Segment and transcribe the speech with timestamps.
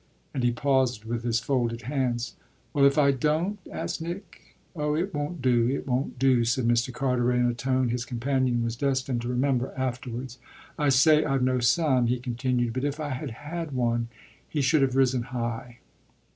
[0.33, 2.33] And he paused with his folded hands.
[2.73, 4.55] "Well, if I don't?" asked Nick.
[4.75, 6.91] "Oh it won't do it won't do," said Mr.
[6.91, 10.39] Carteret in a tone his companion was destined to remember afterwards.
[10.75, 14.07] "I say I've no son," he continued; "but if I had had one
[14.49, 15.77] he should have risen high."